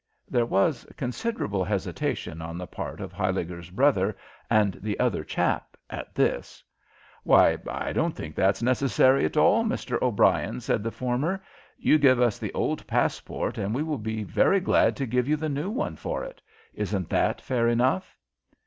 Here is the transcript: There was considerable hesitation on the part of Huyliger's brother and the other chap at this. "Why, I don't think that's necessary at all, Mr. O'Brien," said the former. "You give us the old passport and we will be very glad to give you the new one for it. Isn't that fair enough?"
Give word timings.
There 0.27 0.47
was 0.47 0.83
considerable 0.97 1.63
hesitation 1.63 2.41
on 2.41 2.57
the 2.57 2.65
part 2.65 2.99
of 3.01 3.13
Huyliger's 3.13 3.69
brother 3.69 4.17
and 4.49 4.73
the 4.81 4.99
other 4.99 5.23
chap 5.23 5.77
at 5.91 6.15
this. 6.15 6.63
"Why, 7.21 7.59
I 7.67 7.93
don't 7.93 8.15
think 8.15 8.33
that's 8.33 8.63
necessary 8.63 9.25
at 9.25 9.37
all, 9.37 9.63
Mr. 9.63 10.01
O'Brien," 10.01 10.59
said 10.59 10.81
the 10.81 10.89
former. 10.89 11.43
"You 11.77 11.99
give 11.99 12.19
us 12.19 12.39
the 12.39 12.51
old 12.55 12.87
passport 12.87 13.59
and 13.59 13.75
we 13.75 13.83
will 13.83 13.99
be 13.99 14.23
very 14.23 14.59
glad 14.59 14.95
to 14.95 15.05
give 15.05 15.27
you 15.27 15.35
the 15.37 15.49
new 15.49 15.69
one 15.69 15.95
for 15.95 16.23
it. 16.23 16.41
Isn't 16.73 17.09
that 17.11 17.39
fair 17.39 17.67
enough?" 17.67 18.17